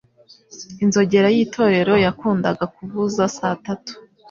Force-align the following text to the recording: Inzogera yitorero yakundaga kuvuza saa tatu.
Inzogera 0.83 1.27
yitorero 1.35 1.93
yakundaga 2.05 2.65
kuvuza 2.75 3.21
saa 3.37 3.55
tatu. 3.65 3.93